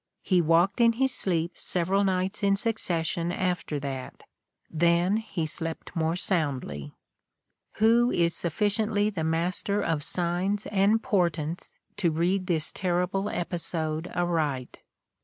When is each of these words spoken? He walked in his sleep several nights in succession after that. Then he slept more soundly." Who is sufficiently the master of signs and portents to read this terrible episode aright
He 0.23 0.41
walked 0.41 0.81
in 0.81 0.93
his 0.93 1.13
sleep 1.13 1.51
several 1.59 2.03
nights 2.03 2.41
in 2.41 2.55
succession 2.55 3.31
after 3.31 3.79
that. 3.81 4.23
Then 4.67 5.17
he 5.17 5.45
slept 5.45 5.95
more 5.95 6.15
soundly." 6.15 6.95
Who 7.73 8.09
is 8.09 8.35
sufficiently 8.35 9.11
the 9.11 9.23
master 9.23 9.79
of 9.79 10.01
signs 10.01 10.65
and 10.65 11.03
portents 11.03 11.71
to 11.97 12.09
read 12.09 12.47
this 12.47 12.71
terrible 12.71 13.29
episode 13.29 14.07
aright 14.15 14.79